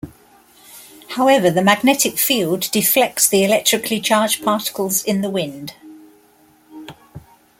However, 1.09 1.51
the 1.51 1.61
magnetic 1.61 2.17
field 2.17 2.61
deflects 2.71 3.29
the 3.29 3.43
electrically 3.43 3.99
charged 3.99 4.43
particles 4.43 5.03
in 5.03 5.21
the 5.21 5.29
wind. 5.29 5.75